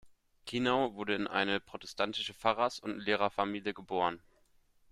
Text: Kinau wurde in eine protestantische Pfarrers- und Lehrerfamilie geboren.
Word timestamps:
Kinau 0.47 0.95
wurde 0.95 1.13
in 1.13 1.27
eine 1.27 1.59
protestantische 1.59 2.33
Pfarrers- 2.33 2.79
und 2.79 2.97
Lehrerfamilie 2.97 3.75
geboren. 3.75 4.19